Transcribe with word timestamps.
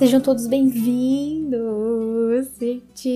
Sejam 0.00 0.18
todos 0.18 0.46
bem-vindos! 0.46 1.60
Gente, 2.58 3.06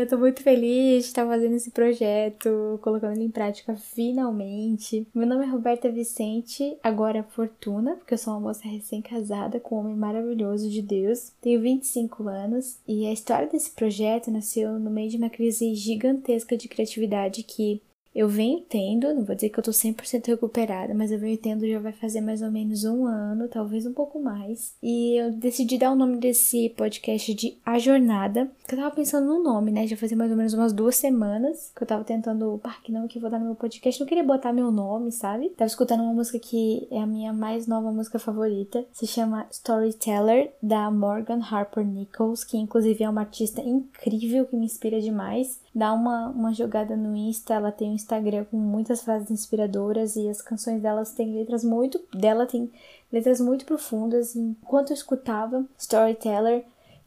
eu 0.00 0.08
tô 0.08 0.18
muito 0.18 0.42
feliz 0.42 1.04
de 1.04 1.08
estar 1.10 1.24
fazendo 1.24 1.54
esse 1.54 1.70
projeto, 1.70 2.76
colocando 2.82 3.14
ele 3.14 3.26
em 3.26 3.30
prática 3.30 3.76
finalmente. 3.76 5.06
Meu 5.14 5.28
nome 5.28 5.44
é 5.44 5.48
Roberta 5.48 5.88
Vicente, 5.92 6.76
agora 6.82 7.22
Fortuna, 7.22 7.94
porque 7.94 8.14
eu 8.14 8.18
sou 8.18 8.32
uma 8.32 8.48
moça 8.48 8.66
recém-casada 8.66 9.60
com 9.60 9.76
um 9.76 9.78
homem 9.78 9.94
maravilhoso 9.94 10.68
de 10.68 10.82
Deus. 10.82 11.30
Tenho 11.40 11.60
25 11.60 12.26
anos 12.26 12.80
e 12.88 13.06
a 13.06 13.12
história 13.12 13.46
desse 13.46 13.70
projeto 13.70 14.28
nasceu 14.28 14.76
no 14.80 14.90
meio 14.90 15.10
de 15.10 15.16
uma 15.16 15.30
crise 15.30 15.72
gigantesca 15.76 16.56
de 16.56 16.66
criatividade 16.66 17.44
que 17.44 17.80
eu 18.14 18.28
venho 18.28 18.60
tendo, 18.60 19.12
não 19.12 19.24
vou 19.24 19.34
dizer 19.34 19.48
que 19.48 19.58
eu 19.58 19.64
tô 19.64 19.72
100% 19.72 20.26
recuperada, 20.26 20.94
mas 20.94 21.10
eu 21.10 21.18
venho 21.18 21.36
tendo 21.36 21.66
já 21.66 21.80
vai 21.80 21.92
fazer 21.92 22.20
mais 22.20 22.42
ou 22.42 22.50
menos 22.50 22.84
um 22.84 23.06
ano, 23.06 23.48
talvez 23.48 23.84
um 23.86 23.92
pouco 23.92 24.22
mais. 24.22 24.74
E 24.82 25.20
eu 25.20 25.32
decidi 25.32 25.76
dar 25.76 25.90
o 25.90 25.96
nome 25.96 26.18
desse 26.18 26.68
podcast 26.70 27.34
de 27.34 27.58
A 27.66 27.78
Jornada, 27.78 28.48
que 28.68 28.74
eu 28.74 28.78
tava 28.78 28.94
pensando 28.94 29.26
no 29.26 29.42
nome, 29.42 29.72
né? 29.72 29.86
Já 29.86 29.96
fazia 29.96 30.16
mais 30.16 30.30
ou 30.30 30.36
menos 30.36 30.54
umas 30.54 30.72
duas 30.72 30.94
semanas 30.96 31.72
que 31.74 31.82
eu 31.82 31.86
tava 31.86 32.04
tentando, 32.04 32.60
pá, 32.62 32.76
que 32.84 32.92
não, 32.92 33.08
que 33.08 33.18
eu 33.18 33.22
vou 33.22 33.30
dar 33.30 33.38
no 33.38 33.46
meu 33.46 33.54
podcast. 33.56 34.00
Não 34.00 34.06
queria 34.06 34.22
botar 34.22 34.52
meu 34.52 34.70
nome, 34.70 35.10
sabe? 35.10 35.48
Tava 35.50 35.66
escutando 35.66 36.02
uma 36.02 36.14
música 36.14 36.38
que 36.38 36.86
é 36.90 37.00
a 37.00 37.06
minha 37.06 37.32
mais 37.32 37.66
nova 37.66 37.90
música 37.90 38.18
favorita. 38.18 38.84
Se 38.92 39.06
chama 39.06 39.46
Storyteller, 39.50 40.52
da 40.62 40.90
Morgan 40.90 41.40
Harper 41.42 41.84
Nichols, 41.84 42.44
que 42.44 42.56
inclusive 42.56 43.02
é 43.02 43.08
uma 43.08 43.22
artista 43.22 43.60
incrível 43.60 44.46
que 44.46 44.56
me 44.56 44.66
inspira 44.66 45.00
demais 45.00 45.63
dá 45.74 45.92
uma, 45.92 46.28
uma 46.28 46.52
jogada 46.52 46.96
no 46.96 47.16
Insta, 47.16 47.54
ela 47.54 47.72
tem 47.72 47.90
um 47.90 47.94
Instagram 47.94 48.44
com 48.44 48.56
muitas 48.56 49.02
frases 49.02 49.30
inspiradoras 49.30 50.14
e 50.14 50.28
as 50.28 50.40
canções 50.40 50.80
delas 50.80 51.12
têm 51.12 51.34
letras 51.34 51.64
muito 51.64 52.00
dela 52.14 52.46
tem 52.46 52.70
letras 53.12 53.40
muito 53.40 53.64
profundas. 53.64 54.36
Enquanto 54.36 54.90
eu 54.90 54.94
escutava 54.94 55.64
Storyteller, 55.78 56.64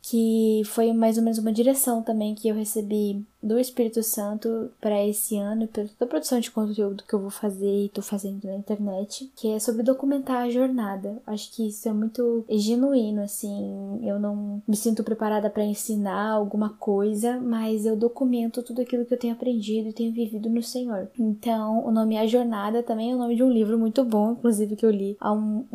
que 0.10 0.62
foi 0.66 0.94
mais 0.94 1.18
ou 1.18 1.24
menos 1.24 1.38
uma 1.38 1.52
direção 1.52 2.02
também 2.02 2.34
que 2.34 2.48
eu 2.48 2.56
recebi 2.56 3.26
do 3.44 3.60
Espírito 3.60 4.02
Santo 4.02 4.70
para 4.82 5.06
esse 5.06 5.38
ano, 5.38 5.68
pela 5.68 5.88
toda 5.88 6.06
a 6.06 6.08
produção 6.08 6.40
de 6.40 6.50
conteúdo 6.50 7.04
que 7.08 7.14
eu 7.14 7.20
vou 7.20 7.30
fazer 7.30 7.86
e 7.86 7.90
tô 7.90 8.02
fazendo 8.02 8.46
na 8.46 8.56
internet, 8.56 9.32
que 9.36 9.52
é 9.52 9.60
sobre 9.60 9.84
documentar 9.84 10.44
a 10.44 10.50
jornada. 10.50 11.22
Acho 11.26 11.54
que 11.54 11.68
isso 11.68 11.88
é 11.88 11.94
muito 11.94 12.44
genuíno, 12.50 13.22
assim. 13.22 14.00
Eu 14.04 14.20
não 14.20 14.62
me 14.68 14.76
sinto 14.76 15.04
preparada 15.04 15.50
para 15.50 15.64
ensinar 15.64 16.32
alguma 16.32 16.70
coisa, 16.70 17.40
mas 17.40 17.86
eu 17.86 17.96
documento 17.96 18.64
tudo 18.64 18.82
aquilo 18.82 19.06
que 19.06 19.14
eu 19.14 19.20
tenho 19.20 19.34
aprendido 19.34 19.90
e 19.90 19.94
tenho 19.94 20.14
vivido 20.14 20.50
no 20.50 20.64
Senhor. 20.64 21.10
Então, 21.18 21.86
o 21.86 21.92
nome 21.92 22.18
A 22.18 22.26
Jornada 22.26 22.82
também 22.82 23.12
é 23.12 23.16
o 23.16 23.20
nome 23.20 23.36
de 23.36 23.44
um 23.44 23.52
livro 23.52 23.78
muito 23.78 24.04
bom, 24.04 24.32
inclusive 24.32 24.76
que 24.76 24.86
eu 24.86 24.92
li 24.92 25.16
há 25.20 25.32
um, 25.32 25.66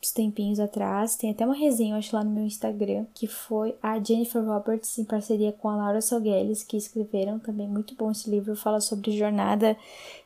uns 0.00 0.10
tempinhos 0.10 0.60
atrás. 0.60 1.16
Tem 1.16 1.30
até 1.30 1.44
uma 1.44 1.54
resenha, 1.54 1.94
eu 1.94 1.98
acho, 1.98 2.14
lá 2.14 2.22
no 2.22 2.30
meu 2.30 2.44
Instagram, 2.44 3.04
que 3.14 3.26
foi 3.26 3.74
a 3.82 3.98
Jennifer 4.02 4.44
Roberts 4.44 4.98
em 4.98 5.04
parceria 5.04 5.52
com 5.52 5.68
a 5.68 5.76
Laura 5.76 6.00
Sogueles, 6.00 6.62
que 6.62 6.76
escreveram 6.76 7.38
também 7.38 7.68
muito 7.68 7.94
bom 7.94 8.10
esse 8.10 8.30
livro, 8.30 8.56
fala 8.56 8.80
sobre 8.80 9.16
jornada 9.16 9.76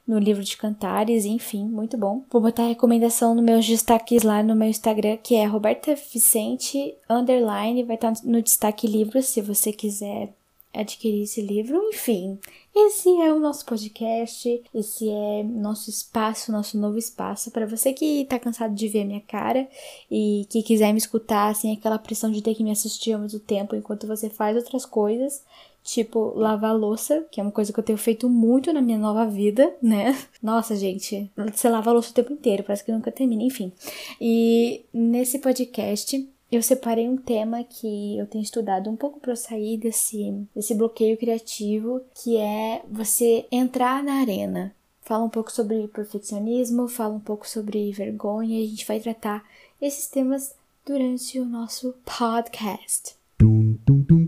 no 0.06 0.18
livro 0.18 0.44
de 0.44 0.56
cantares, 0.56 1.24
enfim, 1.24 1.64
muito 1.64 1.96
bom. 1.96 2.22
Vou 2.30 2.40
botar 2.40 2.64
a 2.64 2.68
recomendação 2.68 3.34
nos 3.34 3.44
meus 3.44 3.66
destaques 3.66 4.22
lá 4.22 4.42
no 4.42 4.54
meu 4.54 4.68
Instagram, 4.68 5.16
que 5.16 5.34
é 5.34 5.44
Roberta 5.44 5.94
Vicente 5.94 6.94
underline, 7.10 7.82
vai 7.82 7.96
estar 7.96 8.12
no 8.22 8.40
destaque 8.40 8.86
livro 8.86 9.20
se 9.22 9.40
você 9.40 9.72
quiser 9.72 10.32
adquirir 10.76 11.22
esse 11.22 11.40
livro, 11.40 11.80
enfim. 11.88 12.38
Esse 12.74 13.08
é 13.22 13.32
o 13.32 13.40
nosso 13.40 13.64
podcast, 13.64 14.62
esse 14.74 15.08
é 15.08 15.42
nosso 15.42 15.88
espaço, 15.88 16.52
nosso 16.52 16.78
novo 16.78 16.98
espaço 16.98 17.50
para 17.50 17.66
você 17.66 17.92
que 17.92 18.26
tá 18.26 18.38
cansado 18.38 18.74
de 18.74 18.86
ver 18.88 19.02
a 19.02 19.06
minha 19.06 19.20
cara 19.20 19.66
e 20.10 20.46
que 20.50 20.62
quiser 20.62 20.92
me 20.92 20.98
escutar 20.98 21.54
sem 21.54 21.72
aquela 21.72 21.98
pressão 21.98 22.30
de 22.30 22.42
ter 22.42 22.54
que 22.54 22.62
me 22.62 22.70
assistir 22.70 23.12
ao 23.12 23.20
mesmo 23.20 23.40
tempo 23.40 23.74
enquanto 23.74 24.06
você 24.06 24.28
faz 24.28 24.56
outras 24.56 24.84
coisas 24.84 25.42
tipo 25.86 26.32
lavar 26.36 26.76
louça, 26.76 27.24
que 27.30 27.40
é 27.40 27.42
uma 27.42 27.52
coisa 27.52 27.72
que 27.72 27.78
eu 27.78 27.84
tenho 27.84 27.96
feito 27.96 28.28
muito 28.28 28.72
na 28.72 28.82
minha 28.82 28.98
nova 28.98 29.24
vida, 29.24 29.72
né? 29.80 30.18
Nossa, 30.42 30.74
gente, 30.74 31.30
você 31.36 31.68
lava 31.68 31.92
louça 31.92 32.10
o 32.10 32.14
tempo 32.14 32.32
inteiro, 32.32 32.64
parece 32.64 32.84
que 32.84 32.92
nunca 32.92 33.12
termina, 33.12 33.44
enfim. 33.44 33.72
E 34.20 34.84
nesse 34.92 35.38
podcast 35.38 36.28
eu 36.50 36.62
separei 36.62 37.08
um 37.08 37.16
tema 37.16 37.64
que 37.64 38.18
eu 38.18 38.26
tenho 38.26 38.42
estudado 38.42 38.88
um 38.88 38.96
pouco 38.96 39.20
para 39.20 39.34
sair 39.34 39.76
desse, 39.76 40.46
desse 40.54 40.74
bloqueio 40.74 41.16
criativo, 41.16 42.00
que 42.14 42.36
é 42.36 42.82
você 42.90 43.46
entrar 43.50 44.02
na 44.02 44.20
arena. 44.20 44.74
Fala 45.02 45.24
um 45.24 45.30
pouco 45.30 45.52
sobre 45.52 45.86
perfeccionismo, 45.88 46.88
fala 46.88 47.14
um 47.14 47.20
pouco 47.20 47.48
sobre 47.48 47.92
vergonha, 47.92 48.60
e 48.60 48.64
a 48.64 48.68
gente 48.68 48.86
vai 48.86 49.00
tratar 49.00 49.44
esses 49.80 50.08
temas 50.08 50.54
durante 50.84 51.38
o 51.38 51.44
nosso 51.44 51.94
podcast. 52.04 53.14
Dum, 53.38 53.76
dum, 53.84 54.02
dum, 54.02 54.26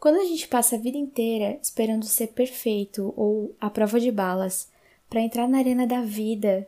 quando 0.00 0.16
a 0.16 0.24
gente 0.24 0.48
passa 0.48 0.76
a 0.76 0.78
vida 0.78 0.96
inteira 0.96 1.58
esperando 1.62 2.06
ser 2.06 2.28
perfeito 2.28 3.12
ou 3.18 3.54
a 3.60 3.68
prova 3.68 4.00
de 4.00 4.10
balas 4.10 4.66
para 5.10 5.20
entrar 5.20 5.46
na 5.46 5.58
arena 5.58 5.86
da 5.86 6.00
vida, 6.00 6.66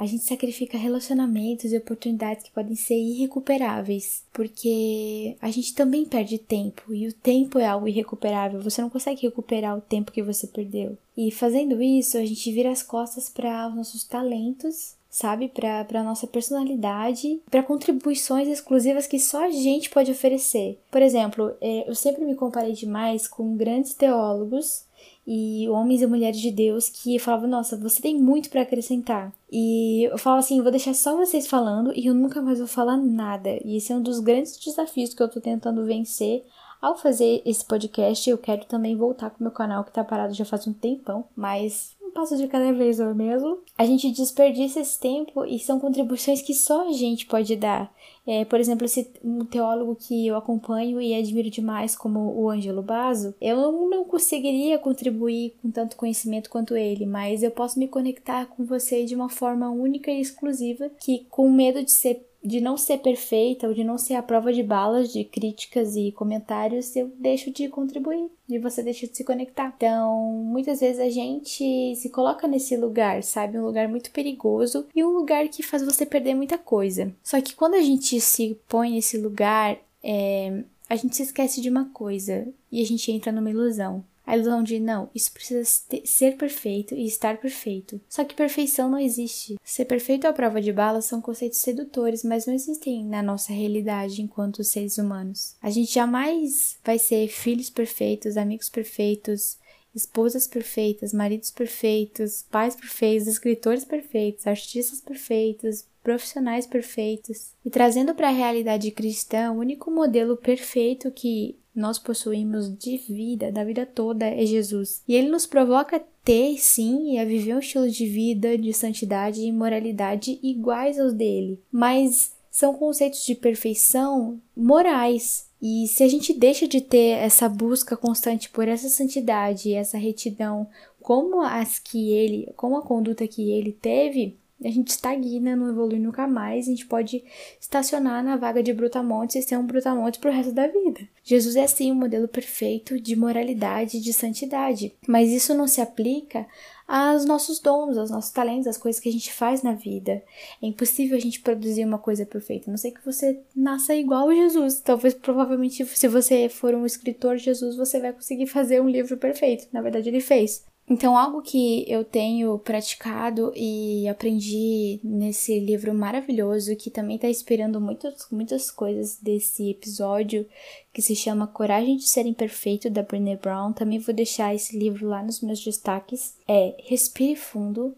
a 0.00 0.06
gente 0.06 0.24
sacrifica 0.24 0.78
relacionamentos 0.78 1.70
e 1.70 1.76
oportunidades 1.76 2.44
que 2.44 2.50
podem 2.50 2.74
ser 2.74 2.98
irrecuperáveis, 2.98 4.24
porque 4.32 5.36
a 5.42 5.50
gente 5.50 5.74
também 5.74 6.06
perde 6.06 6.38
tempo 6.38 6.94
e 6.94 7.06
o 7.06 7.12
tempo 7.12 7.58
é 7.58 7.66
algo 7.66 7.86
irrecuperável, 7.86 8.62
você 8.62 8.80
não 8.80 8.88
consegue 8.88 9.20
recuperar 9.20 9.76
o 9.76 9.82
tempo 9.82 10.10
que 10.10 10.22
você 10.22 10.46
perdeu. 10.46 10.96
E 11.14 11.30
fazendo 11.30 11.82
isso, 11.82 12.16
a 12.16 12.24
gente 12.24 12.50
vira 12.50 12.70
as 12.70 12.82
costas 12.82 13.28
para 13.28 13.68
os 13.68 13.76
nossos 13.76 14.02
talentos 14.02 14.98
sabe? 15.10 15.48
Para 15.48 16.00
a 16.00 16.04
nossa 16.04 16.26
personalidade, 16.26 17.40
para 17.50 17.64
contribuições 17.64 18.46
exclusivas 18.46 19.08
que 19.08 19.18
só 19.18 19.44
a 19.46 19.50
gente 19.50 19.90
pode 19.90 20.12
oferecer. 20.12 20.78
Por 20.88 21.02
exemplo, 21.02 21.52
é, 21.60 21.88
eu 21.90 21.96
sempre 21.96 22.24
me 22.24 22.36
comparei 22.36 22.72
demais 22.72 23.26
com 23.26 23.56
grandes 23.56 23.92
teólogos 23.92 24.84
e 25.32 25.68
homens 25.68 26.02
e 26.02 26.08
mulheres 26.08 26.40
de 26.40 26.50
Deus 26.50 26.88
que 26.88 27.16
falavam: 27.20 27.48
Nossa, 27.48 27.76
você 27.76 28.02
tem 28.02 28.20
muito 28.20 28.50
para 28.50 28.62
acrescentar. 28.62 29.32
E 29.50 30.02
eu 30.10 30.18
falo 30.18 30.40
assim: 30.40 30.60
Vou 30.60 30.72
deixar 30.72 30.92
só 30.92 31.16
vocês 31.16 31.46
falando 31.46 31.92
e 31.94 32.06
eu 32.06 32.14
nunca 32.14 32.42
mais 32.42 32.58
vou 32.58 32.66
falar 32.66 32.96
nada. 32.96 33.48
E 33.64 33.76
esse 33.76 33.92
é 33.92 33.96
um 33.96 34.02
dos 34.02 34.18
grandes 34.18 34.56
desafios 34.56 35.14
que 35.14 35.22
eu 35.22 35.28
tô 35.28 35.40
tentando 35.40 35.84
vencer. 35.84 36.44
Ao 36.82 36.98
fazer 36.98 37.42
esse 37.44 37.64
podcast, 37.64 38.28
eu 38.28 38.38
quero 38.38 38.64
também 38.64 38.96
voltar 38.96 39.30
com 39.30 39.38
o 39.38 39.42
meu 39.44 39.52
canal 39.52 39.84
que 39.84 39.92
tá 39.92 40.02
parado 40.02 40.34
já 40.34 40.44
faz 40.44 40.66
um 40.66 40.72
tempão, 40.72 41.24
mas 41.36 41.94
um 42.02 42.10
passo 42.10 42.36
de 42.36 42.48
cada 42.48 42.72
vez, 42.72 42.98
não 42.98 43.10
é 43.10 43.14
mesmo? 43.14 43.58
A 43.78 43.86
gente 43.86 44.10
desperdiça 44.10 44.80
esse 44.80 44.98
tempo 44.98 45.44
e 45.44 45.60
são 45.60 45.78
contribuições 45.78 46.42
que 46.42 46.54
só 46.54 46.88
a 46.88 46.92
gente 46.92 47.26
pode 47.26 47.54
dar. 47.54 47.92
É, 48.26 48.44
por 48.44 48.60
exemplo, 48.60 48.84
esse 48.84 49.10
um 49.24 49.44
teólogo 49.44 49.96
que 49.96 50.26
eu 50.26 50.36
acompanho 50.36 51.00
e 51.00 51.14
admiro 51.14 51.50
demais, 51.50 51.96
como 51.96 52.20
o 52.20 52.50
Ângelo 52.50 52.82
Basso, 52.82 53.34
eu 53.40 53.88
não 53.88 54.04
conseguiria 54.04 54.78
contribuir 54.78 55.54
com 55.62 55.70
tanto 55.70 55.96
conhecimento 55.96 56.50
quanto 56.50 56.76
ele, 56.76 57.06
mas 57.06 57.42
eu 57.42 57.50
posso 57.50 57.78
me 57.78 57.88
conectar 57.88 58.46
com 58.46 58.64
você 58.64 59.04
de 59.04 59.14
uma 59.14 59.28
forma 59.28 59.70
única 59.70 60.10
e 60.10 60.20
exclusiva 60.20 60.90
que, 61.00 61.26
com 61.30 61.50
medo 61.50 61.82
de 61.82 61.90
ser 61.90 62.26
de 62.42 62.60
não 62.60 62.76
ser 62.76 62.98
perfeita 62.98 63.68
ou 63.68 63.74
de 63.74 63.84
não 63.84 63.98
ser 63.98 64.14
a 64.14 64.22
prova 64.22 64.52
de 64.52 64.62
balas 64.62 65.12
de 65.12 65.24
críticas 65.24 65.94
e 65.94 66.10
comentários, 66.12 66.96
eu 66.96 67.12
deixo 67.18 67.50
de 67.50 67.68
contribuir 67.68 68.30
e 68.48 68.58
você 68.58 68.82
deixa 68.82 69.06
de 69.06 69.16
se 69.16 69.24
conectar. 69.24 69.72
Então, 69.76 70.32
muitas 70.44 70.80
vezes 70.80 71.00
a 71.00 71.10
gente 71.10 71.94
se 71.94 72.08
coloca 72.08 72.48
nesse 72.48 72.76
lugar, 72.76 73.22
sabe? 73.22 73.58
Um 73.58 73.64
lugar 73.64 73.88
muito 73.88 74.10
perigoso 74.10 74.86
e 74.94 75.04
um 75.04 75.10
lugar 75.10 75.48
que 75.48 75.62
faz 75.62 75.84
você 75.84 76.06
perder 76.06 76.34
muita 76.34 76.58
coisa. 76.58 77.12
Só 77.22 77.40
que 77.40 77.54
quando 77.54 77.74
a 77.74 77.80
gente 77.80 78.09
se 78.18 78.58
põe 78.66 78.92
nesse 78.92 79.18
lugar, 79.18 79.78
é, 80.02 80.64
a 80.88 80.96
gente 80.96 81.14
se 81.14 81.22
esquece 81.22 81.60
de 81.60 81.68
uma 81.68 81.90
coisa 81.90 82.48
e 82.72 82.80
a 82.80 82.86
gente 82.86 83.12
entra 83.12 83.30
numa 83.30 83.50
ilusão. 83.50 84.02
A 84.26 84.36
ilusão 84.36 84.62
de 84.62 84.78
não, 84.78 85.10
isso 85.12 85.32
precisa 85.32 85.64
ser 86.04 86.36
perfeito 86.36 86.94
e 86.94 87.04
estar 87.04 87.38
perfeito. 87.38 88.00
Só 88.08 88.24
que 88.24 88.34
perfeição 88.34 88.88
não 88.88 88.98
existe. 88.98 89.56
Ser 89.64 89.86
perfeito 89.86 90.24
à 90.24 90.32
prova 90.32 90.60
de 90.60 90.72
balas 90.72 91.06
são 91.06 91.20
conceitos 91.20 91.58
sedutores, 91.58 92.22
mas 92.22 92.46
não 92.46 92.54
existem 92.54 93.04
na 93.04 93.22
nossa 93.22 93.52
realidade 93.52 94.22
enquanto 94.22 94.62
seres 94.62 94.98
humanos. 94.98 95.56
A 95.60 95.68
gente 95.68 95.92
jamais 95.92 96.78
vai 96.84 96.96
ser 96.96 97.26
filhos 97.26 97.70
perfeitos, 97.70 98.36
amigos 98.36 98.68
perfeitos, 98.68 99.58
esposas 99.94 100.46
perfeitas, 100.46 101.12
maridos 101.12 101.50
perfeitos, 101.50 102.44
pais 102.50 102.76
perfeitos, 102.76 103.26
escritores 103.26 103.84
perfeitos, 103.84 104.46
artistas 104.46 105.00
perfeitos, 105.00 105.84
profissionais 106.02 106.66
perfeitos. 106.66 107.52
E 107.64 107.70
trazendo 107.70 108.14
para 108.14 108.28
a 108.28 108.32
realidade 108.32 108.90
cristã, 108.90 109.52
o 109.52 109.58
único 109.58 109.90
modelo 109.90 110.36
perfeito 110.36 111.10
que 111.10 111.58
nós 111.74 111.98
possuímos 111.98 112.76
de 112.76 112.96
vida, 112.96 113.50
da 113.52 113.64
vida 113.64 113.86
toda, 113.86 114.26
é 114.26 114.44
Jesus. 114.44 115.02
E 115.06 115.14
ele 115.14 115.28
nos 115.28 115.46
provoca 115.46 115.96
a 115.96 116.02
ter, 116.24 116.58
sim, 116.58 117.14
e 117.14 117.18
a 117.18 117.24
viver 117.24 117.54
um 117.54 117.60
estilo 117.60 117.88
de 117.88 118.06
vida 118.06 118.58
de 118.58 118.72
santidade 118.72 119.40
e 119.40 119.52
moralidade 119.52 120.38
iguais 120.42 120.98
aos 120.98 121.12
dele. 121.12 121.60
Mas 121.70 122.32
são 122.50 122.74
conceitos 122.74 123.24
de 123.24 123.34
perfeição 123.34 124.40
morais. 124.56 125.48
E 125.62 125.86
se 125.88 126.02
a 126.02 126.08
gente 126.08 126.32
deixa 126.32 126.66
de 126.66 126.80
ter 126.80 127.18
essa 127.18 127.48
busca 127.48 127.96
constante 127.96 128.48
por 128.48 128.66
essa 128.66 128.88
santidade 128.88 129.68
e 129.68 129.74
essa 129.74 129.98
retidão, 129.98 130.66
como 131.02 131.42
as 131.42 131.78
que 131.78 132.12
ele, 132.12 132.50
como 132.56 132.78
a 132.78 132.82
conduta 132.82 133.28
que 133.28 133.50
ele 133.50 133.72
teve, 133.72 134.39
a 134.62 134.70
gente 134.70 134.88
estagna, 134.88 135.56
não 135.56 135.70
evolui 135.70 135.98
nunca 135.98 136.26
mais, 136.26 136.66
a 136.66 136.70
gente 136.70 136.86
pode 136.86 137.24
estacionar 137.60 138.22
na 138.22 138.36
vaga 138.36 138.62
de 138.62 138.72
brutamontes 138.72 139.36
e 139.36 139.42
ser 139.42 139.56
um 139.56 139.66
brutamontes 139.66 140.20
pro 140.20 140.30
resto 140.30 140.52
da 140.52 140.66
vida. 140.66 141.00
Jesus 141.22 141.56
é 141.56 141.66
sim 141.66 141.92
um 141.92 141.94
modelo 141.94 142.28
perfeito 142.28 143.00
de 143.00 143.16
moralidade 143.16 143.96
e 143.96 144.00
de 144.00 144.12
santidade, 144.12 144.92
mas 145.06 145.30
isso 145.30 145.54
não 145.54 145.66
se 145.66 145.80
aplica 145.80 146.46
aos 146.90 147.24
nossos 147.24 147.60
dons, 147.60 147.96
aos 147.96 148.10
nossos 148.10 148.32
talentos, 148.32 148.66
às 148.66 148.76
coisas 148.76 149.00
que 149.00 149.08
a 149.08 149.12
gente 149.12 149.32
faz 149.32 149.62
na 149.62 149.72
vida. 149.72 150.22
É 150.60 150.66
impossível 150.66 151.16
a 151.16 151.20
gente 151.20 151.40
produzir 151.40 151.84
uma 151.84 151.98
coisa 151.98 152.26
perfeita, 152.26 152.68
a 152.68 152.72
não 152.72 152.76
sei 152.76 152.90
que 152.90 153.04
você 153.04 153.40
nasça 153.54 153.94
igual 153.94 154.34
Jesus. 154.34 154.80
Talvez, 154.80 155.14
provavelmente, 155.14 155.86
se 155.86 156.08
você 156.08 156.48
for 156.48 156.74
um 156.74 156.84
escritor 156.84 157.36
Jesus, 157.36 157.76
você 157.76 158.00
vai 158.00 158.12
conseguir 158.12 158.46
fazer 158.46 158.82
um 158.82 158.88
livro 158.88 159.16
perfeito. 159.16 159.68
Na 159.72 159.80
verdade, 159.80 160.08
ele 160.08 160.20
fez. 160.20 160.64
Então, 160.92 161.16
algo 161.16 161.40
que 161.40 161.84
eu 161.88 162.04
tenho 162.04 162.58
praticado 162.58 163.52
e 163.54 164.08
aprendi 164.08 164.98
nesse 165.04 165.60
livro 165.60 165.94
maravilhoso, 165.94 166.74
que 166.74 166.90
também 166.90 167.14
está 167.14 167.28
inspirando 167.28 167.80
muitas, 167.80 168.28
muitas 168.28 168.72
coisas 168.72 169.16
desse 169.22 169.70
episódio, 169.70 170.44
que 170.92 171.00
se 171.00 171.14
chama 171.14 171.46
Coragem 171.46 171.96
de 171.96 172.08
Ser 172.08 172.26
Imperfeito, 172.26 172.90
da 172.90 173.04
Brené 173.04 173.36
Brown. 173.36 173.72
Também 173.72 174.00
vou 174.00 174.12
deixar 174.12 174.52
esse 174.52 174.76
livro 174.76 175.06
lá 175.06 175.22
nos 175.22 175.40
meus 175.40 175.64
destaques. 175.64 176.34
É 176.48 176.74
Respire 176.80 177.36
Fundo 177.36 177.94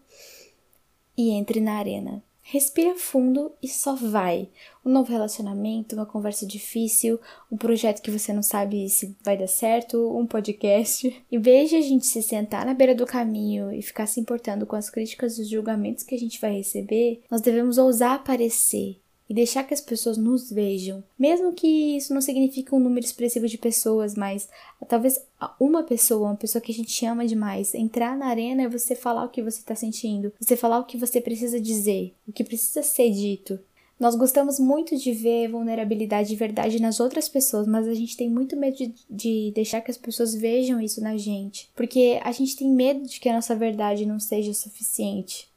e 1.17 1.31
Entre 1.31 1.59
na 1.59 1.77
Arena. 1.77 2.23
Respira 2.45 2.95
fundo 2.95 3.53
e 3.61 3.69
só 3.69 3.95
vai. 3.95 4.49
Um 4.85 4.91
novo 4.91 5.09
relacionamento, 5.09 5.95
uma 5.95 6.05
conversa 6.05 6.45
difícil, 6.45 7.19
um 7.49 7.55
projeto 7.55 8.01
que 8.01 8.11
você 8.11 8.33
não 8.33 8.43
sabe 8.43 8.89
se 8.89 9.15
vai 9.23 9.37
dar 9.37 9.47
certo, 9.47 10.15
um 10.15 10.27
podcast. 10.27 11.23
Em 11.31 11.39
vez 11.39 11.69
de 11.69 11.77
a 11.77 11.81
gente 11.81 12.05
se 12.05 12.21
sentar 12.21 12.65
na 12.65 12.73
beira 12.73 12.93
do 12.93 13.05
caminho 13.05 13.71
e 13.71 13.81
ficar 13.81 14.05
se 14.07 14.19
importando 14.19 14.65
com 14.65 14.75
as 14.75 14.89
críticas 14.89 15.37
e 15.37 15.41
os 15.41 15.49
julgamentos 15.49 16.03
que 16.03 16.13
a 16.13 16.19
gente 16.19 16.39
vai 16.39 16.53
receber, 16.53 17.21
nós 17.31 17.39
devemos 17.39 17.77
ousar 17.77 18.15
aparecer 18.15 19.02
e 19.33 19.35
deixar 19.35 19.63
que 19.63 19.73
as 19.73 19.81
pessoas 19.81 20.15
nos 20.15 20.51
vejam. 20.51 21.03
Mesmo 21.17 21.53
que 21.53 21.97
isso 21.97 22.13
não 22.13 22.21
signifique 22.21 22.73
um 22.75 22.79
número 22.79 23.03
expressivo 23.03 23.47
de 23.47 23.57
pessoas, 23.57 24.13
mas 24.13 24.47
talvez 24.87 25.19
uma 25.59 25.81
pessoa, 25.81 26.29
uma 26.29 26.35
pessoa 26.35 26.61
que 26.61 26.71
a 26.71 26.75
gente 26.75 27.03
ama 27.03 27.25
demais, 27.25 27.73
entrar 27.73 28.15
na 28.15 28.27
arena 28.27 28.61
é 28.61 28.69
você 28.69 28.93
falar 28.93 29.25
o 29.25 29.29
que 29.29 29.41
você 29.41 29.57
está 29.57 29.73
sentindo, 29.73 30.31
você 30.39 30.55
falar 30.55 30.77
o 30.77 30.85
que 30.85 30.97
você 30.97 31.19
precisa 31.19 31.59
dizer, 31.59 32.13
o 32.27 32.31
que 32.31 32.43
precisa 32.43 32.83
ser 32.83 33.09
dito. 33.09 33.59
Nós 33.99 34.15
gostamos 34.15 34.59
muito 34.59 34.95
de 34.95 35.11
ver 35.13 35.47
vulnerabilidade 35.47 36.31
e 36.31 36.35
verdade 36.35 36.79
nas 36.79 36.99
outras 36.99 37.27
pessoas, 37.27 37.65
mas 37.65 37.87
a 37.87 37.93
gente 37.95 38.15
tem 38.15 38.29
muito 38.29 38.55
medo 38.55 38.77
de, 38.77 38.93
de, 39.09 39.51
deixar 39.55 39.81
que 39.81 39.89
as 39.89 39.97
pessoas 39.97 40.35
vejam 40.35 40.79
isso 40.79 41.01
na 41.01 41.17
gente. 41.17 41.71
Porque 41.75 42.19
a 42.23 42.31
gente 42.31 42.55
tem 42.55 42.69
medo 42.69 43.07
de 43.07 43.19
que 43.19 43.29
a 43.29 43.33
nossa 43.33 43.55
verdade 43.55 44.05
não 44.05 44.19
seja 44.19 44.53
suficiente 44.53 45.52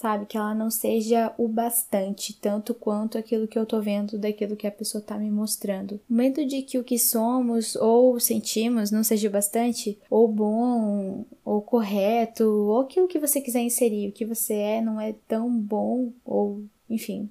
sabe? 0.00 0.24
Que 0.24 0.38
ela 0.38 0.54
não 0.54 0.70
seja 0.70 1.32
o 1.36 1.46
bastante, 1.46 2.32
tanto 2.32 2.72
quanto 2.72 3.18
aquilo 3.18 3.46
que 3.46 3.58
eu 3.58 3.66
tô 3.66 3.80
vendo 3.80 4.18
daquilo 4.18 4.56
que 4.56 4.66
a 4.66 4.72
pessoa 4.72 5.02
tá 5.02 5.18
me 5.18 5.30
mostrando. 5.30 6.00
O 6.08 6.14
medo 6.14 6.44
de 6.46 6.62
que 6.62 6.78
o 6.78 6.84
que 6.84 6.98
somos 6.98 7.76
ou 7.76 8.18
sentimos 8.18 8.90
não 8.90 9.04
seja 9.04 9.28
o 9.28 9.30
bastante, 9.30 9.98
ou 10.08 10.26
bom, 10.26 11.24
ou 11.44 11.60
correto, 11.60 12.44
ou 12.44 12.80
aquilo 12.80 13.08
que 13.08 13.18
você 13.18 13.42
quiser 13.42 13.60
inserir, 13.60 14.08
o 14.08 14.12
que 14.12 14.24
você 14.24 14.54
é 14.54 14.80
não 14.80 14.98
é 14.98 15.14
tão 15.28 15.50
bom, 15.50 16.10
ou 16.24 16.62
enfim. 16.88 17.28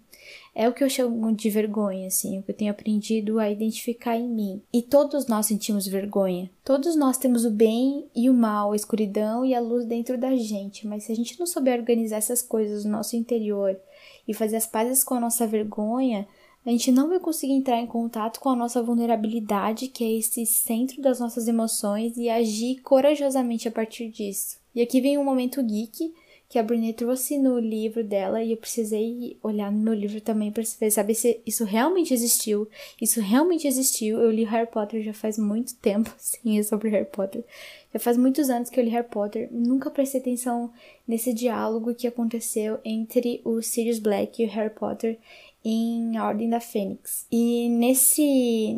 É 0.59 0.67
o 0.67 0.73
que 0.73 0.83
eu 0.83 0.89
chamo 0.89 1.33
de 1.33 1.49
vergonha, 1.49 2.07
assim, 2.07 2.37
o 2.37 2.43
que 2.43 2.51
eu 2.51 2.55
tenho 2.55 2.71
aprendido 2.71 3.39
a 3.39 3.49
identificar 3.49 4.17
em 4.17 4.27
mim. 4.27 4.61
E 4.73 4.81
todos 4.81 5.25
nós 5.25 5.45
sentimos 5.45 5.87
vergonha. 5.87 6.51
Todos 6.65 6.97
nós 6.97 7.17
temos 7.17 7.45
o 7.45 7.49
bem 7.49 8.09
e 8.13 8.29
o 8.29 8.33
mal, 8.33 8.73
a 8.73 8.75
escuridão 8.75 9.45
e 9.45 9.55
a 9.55 9.61
luz 9.61 9.85
dentro 9.85 10.17
da 10.17 10.35
gente, 10.35 10.85
mas 10.85 11.05
se 11.05 11.13
a 11.13 11.15
gente 11.15 11.39
não 11.39 11.47
souber 11.47 11.79
organizar 11.79 12.17
essas 12.17 12.41
coisas 12.41 12.83
no 12.83 12.91
nosso 12.91 13.15
interior 13.15 13.79
e 14.27 14.33
fazer 14.33 14.57
as 14.57 14.67
pazes 14.67 15.01
com 15.01 15.13
a 15.13 15.19
nossa 15.21 15.47
vergonha, 15.47 16.27
a 16.65 16.69
gente 16.69 16.91
não 16.91 17.07
vai 17.07 17.21
conseguir 17.21 17.53
entrar 17.53 17.79
em 17.79 17.87
contato 17.87 18.41
com 18.41 18.49
a 18.49 18.55
nossa 18.55 18.83
vulnerabilidade, 18.83 19.87
que 19.87 20.03
é 20.03 20.11
esse 20.17 20.45
centro 20.45 21.01
das 21.01 21.21
nossas 21.21 21.47
emoções, 21.47 22.17
e 22.17 22.29
agir 22.29 22.81
corajosamente 22.81 23.69
a 23.69 23.71
partir 23.71 24.09
disso. 24.09 24.57
E 24.75 24.81
aqui 24.81 24.99
vem 24.99 25.17
um 25.17 25.23
momento 25.23 25.63
geek 25.63 26.13
que 26.49 26.57
a 26.57 26.63
Brené 26.63 26.91
trouxe 26.93 27.37
no 27.37 27.59
livro 27.59 28.03
dela 28.03 28.41
e 28.41 28.51
eu 28.51 28.57
precisei 28.57 29.37
olhar 29.43 29.71
no 29.71 29.77
meu 29.77 29.93
livro 29.93 30.19
também 30.19 30.51
para 30.51 30.63
saber 30.89 31.13
se 31.13 31.39
isso 31.45 31.63
realmente 31.63 32.11
existiu. 32.11 32.67
Isso 32.99 33.21
realmente 33.21 33.67
existiu. 33.67 34.19
Eu 34.19 34.31
li 34.31 34.43
Harry 34.45 34.65
Potter 34.65 35.03
já 35.03 35.13
faz 35.13 35.37
muito 35.37 35.75
tempo, 35.75 36.11
sim, 36.17 36.57
é 36.57 36.63
sobre 36.63 36.89
Harry 36.89 37.05
Potter. 37.05 37.45
Já 37.93 37.99
faz 37.99 38.17
muitos 38.17 38.49
anos 38.49 38.71
que 38.71 38.79
eu 38.79 38.83
li 38.83 38.89
Harry 38.89 39.07
Potter, 39.07 39.47
nunca 39.51 39.91
prestei 39.91 40.19
atenção 40.19 40.73
nesse 41.07 41.33
diálogo 41.33 41.93
que 41.93 42.07
aconteceu 42.07 42.79
entre 42.83 43.41
o 43.45 43.61
Sirius 43.61 43.99
Black 43.99 44.41
e 44.41 44.47
o 44.47 44.49
Harry 44.49 44.73
Potter 44.73 45.19
em 45.63 46.17
Ordem 46.19 46.49
da 46.49 46.59
Fênix. 46.59 47.27
E 47.31 47.69
nesse, 47.69 48.73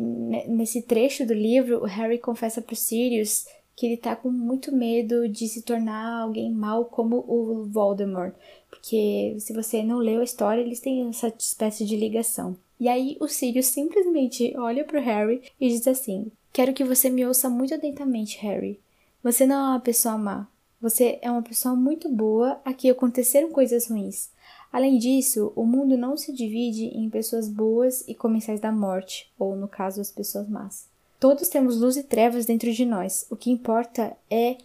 nesse 0.46 0.82
trecho 0.82 1.24
do 1.24 1.32
livro, 1.32 1.82
o 1.82 1.86
Harry 1.86 2.18
confessa 2.18 2.60
para 2.60 2.74
o 2.74 2.76
Sirius 2.76 3.46
que 3.76 3.86
ele 3.86 3.96
tá 3.96 4.14
com 4.14 4.30
muito 4.30 4.74
medo 4.74 5.28
de 5.28 5.48
se 5.48 5.62
tornar 5.62 6.22
alguém 6.22 6.52
mal 6.52 6.84
como 6.84 7.24
o 7.26 7.64
Voldemort, 7.64 8.34
porque 8.70 9.36
se 9.38 9.52
você 9.52 9.82
não 9.82 9.98
leu 9.98 10.20
a 10.20 10.24
história, 10.24 10.60
eles 10.60 10.80
têm 10.80 11.08
essa 11.08 11.28
espécie 11.38 11.84
de 11.84 11.96
ligação. 11.96 12.56
E 12.78 12.88
aí 12.88 13.16
o 13.20 13.28
Sirius 13.28 13.66
simplesmente 13.66 14.54
olha 14.56 14.84
pro 14.84 15.00
Harry 15.00 15.42
e 15.60 15.68
diz 15.68 15.86
assim: 15.86 16.30
"Quero 16.52 16.74
que 16.74 16.84
você 16.84 17.08
me 17.08 17.24
ouça 17.24 17.48
muito 17.48 17.74
atentamente, 17.74 18.38
Harry. 18.38 18.80
Você 19.22 19.46
não 19.46 19.56
é 19.56 19.68
uma 19.70 19.80
pessoa 19.80 20.18
má. 20.18 20.48
Você 20.80 21.18
é 21.22 21.30
uma 21.30 21.42
pessoa 21.42 21.76
muito 21.76 22.08
boa 22.08 22.60
a 22.64 22.74
que 22.74 22.90
aconteceram 22.90 23.50
coisas 23.50 23.86
ruins. 23.86 24.30
Além 24.72 24.98
disso, 24.98 25.52
o 25.54 25.64
mundo 25.64 25.96
não 25.96 26.16
se 26.16 26.32
divide 26.32 26.86
em 26.86 27.08
pessoas 27.08 27.48
boas 27.48 28.02
e 28.08 28.14
comensais 28.14 28.58
da 28.58 28.72
morte, 28.72 29.30
ou 29.38 29.54
no 29.54 29.68
caso, 29.68 30.00
as 30.00 30.10
pessoas 30.10 30.48
más. 30.48 30.88
Todos 31.22 31.46
temos 31.46 31.80
luz 31.80 31.96
e 31.96 32.02
trevas 32.02 32.46
dentro 32.46 32.72
de 32.72 32.84
nós. 32.84 33.26
O 33.30 33.36
que 33.36 33.48
importa 33.48 34.16
é 34.28 34.56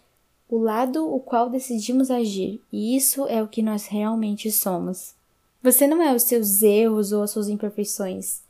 o 0.48 0.58
lado 0.58 1.08
o 1.08 1.20
qual 1.20 1.48
decidimos 1.48 2.10
agir, 2.10 2.60
e 2.72 2.96
isso 2.96 3.28
é 3.28 3.40
o 3.40 3.46
que 3.46 3.62
nós 3.62 3.86
realmente 3.86 4.50
somos. 4.50 5.14
Você 5.62 5.86
não 5.86 6.02
é 6.02 6.12
os 6.12 6.24
seus 6.24 6.60
erros 6.60 7.12
ou 7.12 7.22
as 7.22 7.30
suas 7.30 7.48
imperfeições. 7.48 8.40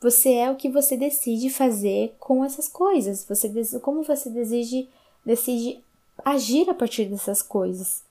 Você 0.00 0.32
é 0.32 0.50
o 0.50 0.56
que 0.56 0.70
você 0.70 0.96
decide 0.96 1.50
fazer 1.50 2.16
com 2.18 2.42
essas 2.42 2.68
coisas. 2.68 3.22
Você 3.28 3.52
como 3.82 4.02
você 4.02 4.30
decide, 4.30 4.88
decide 5.22 5.84
agir 6.24 6.70
a 6.70 6.74
partir 6.74 7.04
dessas 7.04 7.42
coisas. 7.42 8.02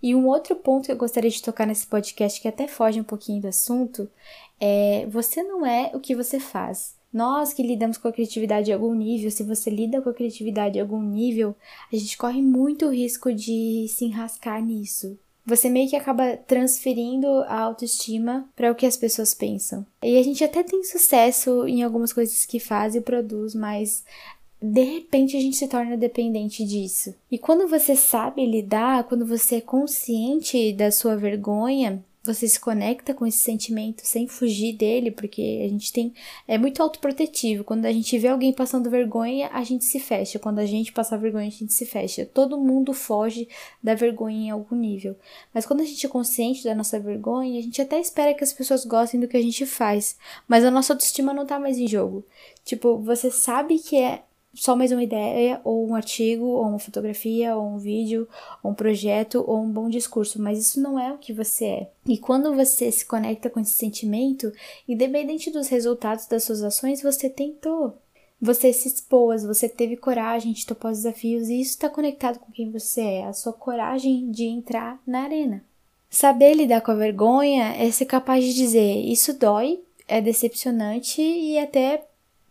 E 0.00 0.14
um 0.14 0.28
outro 0.28 0.54
ponto 0.54 0.86
que 0.86 0.92
eu 0.92 0.96
gostaria 0.96 1.30
de 1.30 1.42
tocar 1.42 1.66
nesse 1.66 1.88
podcast, 1.88 2.40
que 2.40 2.46
até 2.46 2.68
foge 2.68 3.00
um 3.00 3.04
pouquinho 3.04 3.42
do 3.42 3.48
assunto, 3.48 4.08
é 4.60 5.04
você 5.10 5.42
não 5.42 5.66
é 5.66 5.90
o 5.94 5.98
que 5.98 6.14
você 6.14 6.38
faz. 6.38 6.93
Nós 7.14 7.52
que 7.52 7.62
lidamos 7.62 7.96
com 7.96 8.08
a 8.08 8.12
criatividade 8.12 8.72
em 8.72 8.74
algum 8.74 8.92
nível, 8.92 9.30
se 9.30 9.44
você 9.44 9.70
lida 9.70 10.02
com 10.02 10.10
a 10.10 10.14
criatividade 10.14 10.76
em 10.76 10.80
algum 10.80 11.00
nível, 11.00 11.54
a 11.92 11.94
gente 11.94 12.18
corre 12.18 12.42
muito 12.42 12.90
risco 12.90 13.32
de 13.32 13.86
se 13.88 14.04
enrascar 14.04 14.60
nisso. 14.60 15.16
Você 15.46 15.70
meio 15.70 15.88
que 15.88 15.94
acaba 15.94 16.36
transferindo 16.36 17.28
a 17.44 17.60
autoestima 17.60 18.48
para 18.56 18.72
o 18.72 18.74
que 18.74 18.84
as 18.84 18.96
pessoas 18.96 19.32
pensam. 19.32 19.86
E 20.02 20.18
a 20.18 20.22
gente 20.24 20.42
até 20.42 20.64
tem 20.64 20.82
sucesso 20.82 21.68
em 21.68 21.84
algumas 21.84 22.12
coisas 22.12 22.44
que 22.44 22.58
faz 22.58 22.96
e 22.96 23.00
produz, 23.00 23.54
mas 23.54 24.04
de 24.60 24.82
repente 24.82 25.36
a 25.36 25.40
gente 25.40 25.56
se 25.56 25.68
torna 25.68 25.96
dependente 25.96 26.64
disso. 26.64 27.14
E 27.30 27.38
quando 27.38 27.68
você 27.68 27.94
sabe 27.94 28.44
lidar, 28.44 29.04
quando 29.04 29.24
você 29.24 29.56
é 29.56 29.60
consciente 29.60 30.72
da 30.72 30.90
sua 30.90 31.14
vergonha, 31.14 32.02
você 32.24 32.48
se 32.48 32.58
conecta 32.58 33.12
com 33.12 33.26
esse 33.26 33.38
sentimento 33.38 34.00
sem 34.02 34.26
fugir 34.26 34.72
dele, 34.72 35.10
porque 35.10 35.60
a 35.62 35.68
gente 35.68 35.92
tem. 35.92 36.14
É 36.48 36.56
muito 36.56 36.82
autoprotetivo. 36.82 37.62
Quando 37.62 37.84
a 37.84 37.92
gente 37.92 38.18
vê 38.18 38.28
alguém 38.28 38.50
passando 38.50 38.88
vergonha, 38.88 39.50
a 39.52 39.62
gente 39.62 39.84
se 39.84 40.00
fecha. 40.00 40.38
Quando 40.38 40.58
a 40.58 40.64
gente 40.64 40.90
passa 40.90 41.18
vergonha, 41.18 41.46
a 41.46 41.50
gente 41.50 41.74
se 41.74 41.84
fecha. 41.84 42.24
Todo 42.24 42.58
mundo 42.58 42.94
foge 42.94 43.46
da 43.82 43.94
vergonha 43.94 44.46
em 44.46 44.50
algum 44.50 44.74
nível. 44.74 45.14
Mas 45.52 45.66
quando 45.66 45.82
a 45.82 45.84
gente 45.84 46.06
é 46.06 46.08
consciente 46.08 46.64
da 46.64 46.74
nossa 46.74 46.98
vergonha, 46.98 47.58
a 47.58 47.62
gente 47.62 47.82
até 47.82 48.00
espera 48.00 48.32
que 48.32 48.42
as 48.42 48.54
pessoas 48.54 48.86
gostem 48.86 49.20
do 49.20 49.28
que 49.28 49.36
a 49.36 49.42
gente 49.42 49.66
faz. 49.66 50.16
Mas 50.48 50.64
a 50.64 50.70
nossa 50.70 50.94
autoestima 50.94 51.34
não 51.34 51.44
tá 51.44 51.60
mais 51.60 51.76
em 51.76 51.86
jogo. 51.86 52.24
Tipo, 52.64 52.96
você 52.98 53.30
sabe 53.30 53.78
que 53.78 53.96
é 53.96 54.22
só 54.54 54.76
mais 54.76 54.92
uma 54.92 55.02
ideia, 55.02 55.60
ou 55.64 55.86
um 55.86 55.94
artigo, 55.94 56.44
ou 56.44 56.62
uma 56.62 56.78
fotografia, 56.78 57.56
ou 57.56 57.66
um 57.66 57.78
vídeo, 57.78 58.28
ou 58.62 58.70
um 58.70 58.74
projeto, 58.74 59.44
ou 59.46 59.62
um 59.62 59.70
bom 59.70 59.88
discurso, 59.88 60.40
mas 60.40 60.58
isso 60.58 60.80
não 60.80 60.98
é 60.98 61.12
o 61.12 61.18
que 61.18 61.32
você 61.32 61.64
é. 61.64 61.90
E 62.06 62.16
quando 62.16 62.54
você 62.54 62.90
se 62.90 63.04
conecta 63.04 63.50
com 63.50 63.60
esse 63.60 63.72
sentimento, 63.72 64.52
independente 64.88 65.50
dos 65.50 65.68
resultados 65.68 66.26
das 66.26 66.44
suas 66.44 66.62
ações, 66.62 67.02
você 67.02 67.28
tentou. 67.28 67.94
Você 68.40 68.72
se 68.72 68.88
expôs, 68.88 69.42
você 69.44 69.68
teve 69.68 69.96
coragem 69.96 70.52
de 70.52 70.66
topar 70.66 70.92
os 70.92 70.98
desafios, 70.98 71.48
e 71.48 71.60
isso 71.60 71.70
está 71.70 71.88
conectado 71.88 72.38
com 72.38 72.52
quem 72.52 72.70
você 72.70 73.00
é, 73.00 73.24
a 73.24 73.32
sua 73.32 73.52
coragem 73.52 74.30
de 74.30 74.44
entrar 74.44 75.00
na 75.06 75.22
arena. 75.22 75.64
Saber 76.10 76.54
lidar 76.54 76.80
com 76.80 76.92
a 76.92 76.94
vergonha 76.94 77.74
é 77.74 77.90
ser 77.90 78.04
capaz 78.04 78.44
de 78.44 78.54
dizer: 78.54 79.00
isso 79.00 79.36
dói, 79.38 79.80
é 80.06 80.20
decepcionante 80.20 81.20
e 81.20 81.58
até 81.58 82.04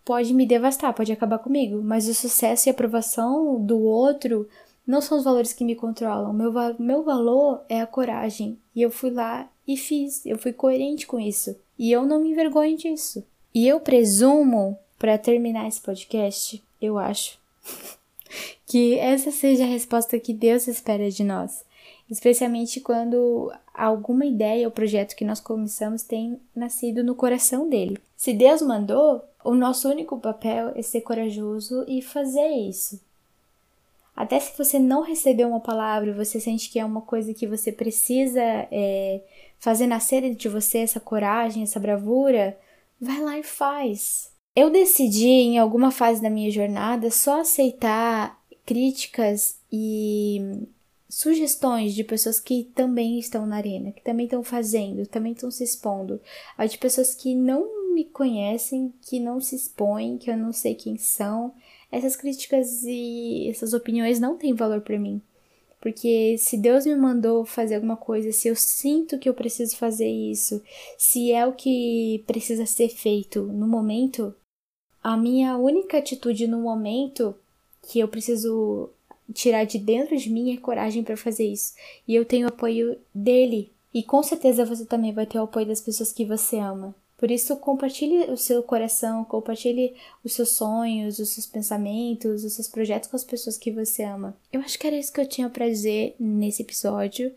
pode 0.03 0.33
me 0.33 0.45
devastar, 0.45 0.93
pode 0.93 1.12
acabar 1.12 1.39
comigo, 1.39 1.81
mas 1.83 2.07
o 2.07 2.13
sucesso 2.13 2.67
e 2.67 2.69
a 2.69 2.74
aprovação 2.74 3.63
do 3.63 3.79
outro 3.79 4.48
não 4.86 5.01
são 5.01 5.17
os 5.17 5.24
valores 5.24 5.53
que 5.53 5.63
me 5.63 5.75
controlam. 5.75 6.33
Meu, 6.33 6.51
meu 6.77 7.03
valor 7.03 7.62
é 7.69 7.81
a 7.81 7.88
coragem. 7.88 8.57
E 8.75 8.81
eu 8.81 8.91
fui 8.91 9.12
lá 9.12 9.50
e 9.67 9.77
fiz. 9.77 10.25
Eu 10.25 10.38
fui 10.38 10.51
coerente 10.51 11.07
com 11.07 11.19
isso. 11.19 11.55
E 11.79 11.91
eu 11.91 12.05
não 12.05 12.22
me 12.22 12.31
envergonho 12.31 12.77
disso. 12.77 13.24
E 13.53 13.67
eu 13.67 13.79
presumo, 13.79 14.77
para 15.00 15.17
terminar 15.17 15.67
esse 15.67 15.79
podcast, 15.79 16.62
eu 16.81 16.98
acho, 16.98 17.39
que 18.65 18.98
essa 18.98 19.31
seja 19.31 19.63
a 19.63 19.67
resposta 19.67 20.19
que 20.19 20.33
Deus 20.33 20.67
espera 20.67 21.10
de 21.10 21.24
nós. 21.24 21.63
Especialmente 22.10 22.81
quando 22.81 23.51
alguma 23.74 24.25
ideia 24.25 24.67
ou 24.67 24.72
projeto 24.72 25.15
que 25.15 25.25
nós 25.25 25.39
começamos 25.39 26.03
tem 26.03 26.39
nascido 26.55 27.03
no 27.03 27.15
coração 27.15 27.69
dele. 27.69 27.98
Se 28.15 28.33
Deus 28.33 28.62
mandou, 28.62 29.22
o 29.44 29.54
nosso 29.54 29.90
único 29.90 30.20
papel 30.20 30.72
é 30.76 30.82
ser 30.82 31.02
corajoso 31.02 31.86
e 31.88 32.02
fazer 32.02 32.48
isso. 32.48 33.00
Até 34.16 34.40
se 34.40 34.56
você 34.58 34.78
não 34.78 35.02
recebeu 35.02 35.48
uma 35.48 35.60
palavra, 35.60 36.14
você 36.14 36.40
sente 36.40 36.70
que 36.70 36.80
é 36.80 36.86
uma 36.86 37.02
coisa 37.02 37.34
que 37.34 37.48
você 37.48 37.72
precisa 37.72 38.42
é, 38.42 39.22
fazer 39.60 39.88
nascer 39.88 40.36
de 40.36 40.48
você 40.48 40.80
essa 40.80 41.00
coragem, 41.00 41.64
essa 41.64 41.80
bravura, 41.80 42.58
vai 43.02 43.20
lá 43.22 43.40
e 43.40 43.44
faz. 43.44 44.32
Eu 44.56 44.70
decidi 44.70 45.28
em 45.28 45.58
alguma 45.58 45.90
fase 45.90 46.22
da 46.22 46.30
minha 46.30 46.52
jornada 46.52 47.10
só 47.10 47.42
aceitar 47.42 48.40
críticas 48.66 49.58
e 49.72 50.68
sugestões 51.13 51.93
de 51.93 52.03
pessoas 52.03 52.39
que 52.39 52.63
também 52.74 53.20
estão 53.20 53.46
na 53.46 53.58
arena, 53.58 53.91
que 53.91 54.01
também 54.01 54.25
estão 54.25 54.43
fazendo, 54.43 55.05
também 55.05 55.34
estão 55.34 55.51
se 55.51 55.63
expondo, 55.63 56.20
a 56.58 56.65
de 56.65 56.75
pessoas 56.79 57.13
que 57.13 57.36
não 57.36 57.93
me 57.93 58.03
conhecem, 58.03 58.91
que 59.00 59.20
não 59.20 59.39
se 59.39 59.55
expõem, 59.55 60.17
que 60.17 60.32
eu 60.32 60.36
não 60.36 60.51
sei 60.51 60.74
quem 60.74 60.98
são, 60.98 61.53
essas 61.91 62.15
críticas 62.15 62.84
e 62.84 63.48
essas 63.48 63.75
opiniões 63.75 64.20
não 64.20 64.36
têm 64.36 64.55
valor 64.55 64.82
para 64.82 64.98
mim. 64.98 65.22
Porque 65.79 66.36
se 66.39 66.58
Deus 66.58 66.84
me 66.84 66.96
mandou 66.96 67.46
fazer 67.46 67.75
alguma 67.75 67.98
coisa, 67.98 68.32
se 68.32 68.48
eu 68.48 68.55
sinto 68.55 69.20
que 69.20 69.29
eu 69.29 69.36
preciso 69.36 69.77
fazer 69.77 70.10
isso, 70.10 70.63
se 70.98 71.32
é 71.32 71.46
o 71.46 71.53
que 71.53 72.24
precisa 72.25 72.65
ser 72.65 72.89
feito 72.89 73.43
no 73.43 73.67
momento, 73.67 74.34
a 75.03 75.15
minha 75.15 75.55
única 75.58 76.00
atitude 76.00 76.48
no 76.48 76.62
momento 76.62 77.36
que 77.84 78.00
eu 78.00 78.08
preciso 78.08 78.89
tirar 79.34 79.65
de 79.65 79.77
dentro 79.77 80.18
de 80.18 80.30
mim 80.30 80.53
é 80.53 80.58
coragem 80.58 81.03
para 81.03 81.15
fazer 81.15 81.46
isso. 81.46 81.74
E 82.08 82.15
eu 82.15 82.25
tenho 82.25 82.48
o 82.48 82.50
apoio 82.50 82.98
dele. 83.13 83.72
E 83.94 84.01
com 84.01 84.24
certeza 84.24 84.65
você 84.65 84.86
também 84.86 85.13
vai 85.13 85.25
ter 85.25 85.38
o 85.38 85.44
apoio 85.44 85.68
das 85.68 85.82
pessoas 85.82 86.12
que 86.12 86.25
você 86.25 86.58
ama. 86.58 86.96
Por 87.24 87.32
isso, 87.32 87.56
compartilhe 87.56 88.30
o 88.30 88.36
seu 88.36 88.62
coração, 88.62 89.24
compartilhe 89.24 89.96
os 90.25 90.34
seus 90.34 90.50
sonhos, 90.50 91.20
os 91.20 91.30
seus 91.30 91.46
pensamentos, 91.46 92.44
os 92.44 92.53
seus 92.53 92.68
projetos 92.68 93.08
com 93.08 93.15
as 93.15 93.24
pessoas 93.24 93.58
que 93.58 93.72
você 93.72 94.03
ama. 94.03 94.36
Eu 94.51 94.60
acho 94.60 94.77
que 94.77 94.86
era 94.86 94.98
isso 94.98 95.13
que 95.13 95.22
eu 95.22 95.25
tinha 95.25 95.50
para 95.50 95.70
dizer 95.70 96.15
nesse 96.20 96.63
episódio. 96.63 97.32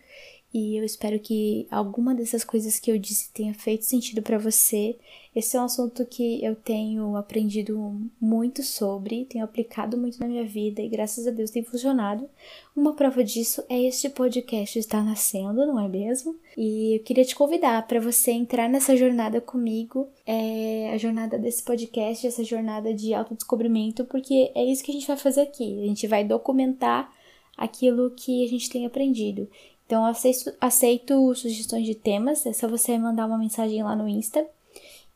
E 0.56 0.74
eu 0.74 0.84
espero 0.86 1.20
que 1.20 1.66
alguma 1.70 2.14
dessas 2.14 2.42
coisas 2.42 2.78
que 2.78 2.90
eu 2.90 2.98
disse 2.98 3.30
tenha 3.30 3.52
feito 3.52 3.84
sentido 3.84 4.22
para 4.22 4.38
você. 4.38 4.96
Esse 5.34 5.54
é 5.54 5.60
um 5.60 5.64
assunto 5.64 6.06
que 6.06 6.42
eu 6.42 6.56
tenho 6.56 7.14
aprendido 7.14 8.00
muito 8.18 8.62
sobre, 8.62 9.26
tenho 9.26 9.44
aplicado 9.44 9.98
muito 9.98 10.18
na 10.18 10.26
minha 10.26 10.46
vida 10.46 10.80
e 10.80 10.88
graças 10.88 11.26
a 11.26 11.30
Deus 11.30 11.50
tem 11.50 11.62
funcionado. 11.62 12.26
Uma 12.74 12.94
prova 12.94 13.22
disso 13.22 13.62
é 13.68 13.82
este 13.82 14.08
podcast 14.08 14.78
estar 14.78 15.04
nascendo, 15.04 15.66
não 15.66 15.78
é 15.78 15.86
mesmo? 15.88 16.34
E 16.56 16.94
eu 16.96 17.00
queria 17.00 17.26
te 17.26 17.34
convidar 17.34 17.86
para 17.86 18.00
você 18.00 18.30
entrar 18.30 18.66
nessa 18.66 18.96
jornada 18.96 19.42
comigo, 19.42 20.08
é 20.24 20.90
a 20.94 20.96
jornada 20.96 21.38
desse 21.38 21.62
podcast, 21.62 22.26
essa 22.26 22.42
jornada 22.42 22.94
de 22.94 23.12
autodescobrimento, 23.12 24.06
porque 24.06 24.50
é 24.54 24.64
isso 24.64 24.82
que 24.82 24.90
a 24.90 24.94
gente 24.94 25.06
vai 25.06 25.18
fazer 25.18 25.42
aqui. 25.42 25.82
A 25.82 25.86
gente 25.86 26.06
vai 26.06 26.24
documentar 26.24 27.14
aquilo 27.56 28.10
que 28.10 28.44
a 28.44 28.48
gente 28.48 28.68
tem 28.70 28.86
aprendido. 28.86 29.48
Então, 29.86 30.04
aceito, 30.04 30.52
aceito 30.60 31.34
sugestões 31.34 31.86
de 31.86 31.94
temas, 31.94 32.44
é 32.44 32.52
só 32.52 32.66
você 32.68 32.98
mandar 32.98 33.26
uma 33.26 33.38
mensagem 33.38 33.82
lá 33.84 33.94
no 33.94 34.08
Insta 34.08 34.44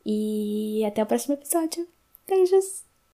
e 0.05 0.83
até 0.85 1.03
o 1.03 1.05
próximo 1.05 1.33
episódio. 1.33 1.85
Beijos! 2.25 2.90